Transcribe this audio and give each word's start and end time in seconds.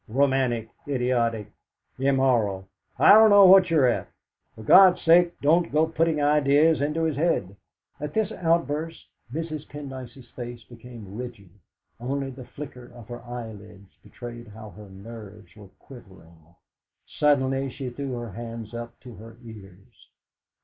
Romantic, 0.07 0.67
idiotic, 0.87 1.51
immoral 1.99 2.67
I 2.97 3.11
don't 3.11 3.29
know 3.29 3.45
what 3.45 3.69
you're 3.69 3.85
at. 3.85 4.09
For 4.55 4.63
God's 4.63 4.99
sake 5.03 5.39
don't 5.41 5.71
go 5.71 5.85
putting 5.85 6.19
ideas 6.19 6.81
into 6.81 7.03
his 7.03 7.17
head!" 7.17 7.55
At 7.99 8.15
this 8.15 8.31
outburst 8.31 9.05
Mrs. 9.31 9.67
Pendyce's 9.69 10.27
face 10.29 10.63
became 10.63 11.15
rigid; 11.15 11.51
only 11.99 12.31
the 12.31 12.45
flicker 12.45 12.91
of 12.95 13.09
her 13.09 13.21
eyelids 13.21 13.95
betrayed 14.01 14.47
how 14.47 14.71
her 14.71 14.89
nerves 14.89 15.55
were 15.55 15.69
quivering. 15.77 16.47
Suddenly 17.05 17.69
she 17.69 17.91
threw 17.91 18.13
her 18.13 18.31
hands 18.31 18.73
up 18.73 18.99
to 19.01 19.13
her 19.17 19.37
ears. 19.43 20.09